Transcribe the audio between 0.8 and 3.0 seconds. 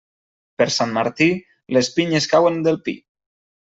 Martí, les pinyes cauen del